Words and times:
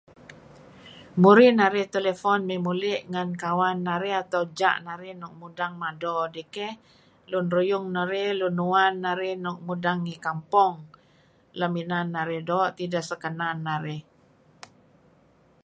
Murih 1.21 1.51
narih 1.59 1.87
telephone 1.95 2.41
me 2.49 2.55
muli' 2.65 3.03
ngen 3.11 3.29
kawan 3.43 3.77
narih, 3.87 4.15
atau 4.23 4.43
ja' 4.57 4.77
narih, 4.87 5.13
nuk 5.21 5.33
mudeng 5.41 5.73
mado 5.83 6.15
dih 6.33 6.47
keh 6.55 6.73
lun 7.31 7.45
ruyung 7.55 7.85
narih, 7.95 8.29
lun 8.39 8.55
uwn 8.67 8.93
narih 9.05 9.35
nuk 9.45 9.57
mudeng 9.67 9.99
ngi 10.05 10.15
kampong 10.25 10.75
lem 11.59 11.73
inan 11.83 12.07
narih 12.15 12.41
doo' 12.49 12.73
tideh 12.77 13.05
sekanan 13.09 13.57
narih. 13.67 14.01